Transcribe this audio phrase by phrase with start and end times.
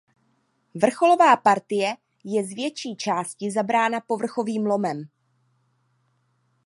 [0.75, 5.03] Vrcholová partie je z větší části zabrána povrchovým lomem.